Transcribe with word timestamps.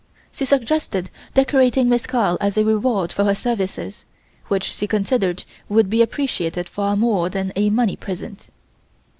She 0.31 0.45
suggested 0.45 1.11
decorating 1.35 1.87
Miss 1.87 2.07
Carl 2.07 2.35
as 2.41 2.57
a 2.57 2.65
reward 2.65 3.11
for 3.13 3.23
her 3.25 3.35
services, 3.35 4.03
which 4.47 4.63
she 4.63 4.87
considered 4.87 5.43
would 5.69 5.91
be 5.91 6.01
appreciated 6.01 6.67
far 6.67 6.95
more 6.97 7.29
than 7.29 7.53
a 7.55 7.69
money 7.69 7.97
present. 7.97 8.47